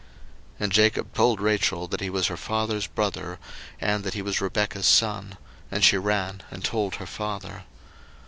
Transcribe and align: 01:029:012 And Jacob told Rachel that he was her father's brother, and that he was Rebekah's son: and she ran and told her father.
01:029:012 0.53 0.57
And 0.63 0.71
Jacob 0.71 1.13
told 1.13 1.39
Rachel 1.39 1.87
that 1.87 2.01
he 2.01 2.09
was 2.09 2.25
her 2.25 2.35
father's 2.35 2.87
brother, 2.87 3.37
and 3.79 4.03
that 4.03 4.15
he 4.15 4.23
was 4.23 4.41
Rebekah's 4.41 4.87
son: 4.87 5.37
and 5.69 5.83
she 5.83 5.95
ran 5.99 6.41
and 6.49 6.65
told 6.65 6.95
her 6.95 7.05
father. 7.05 7.65